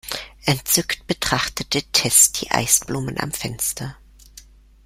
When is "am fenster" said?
3.19-3.95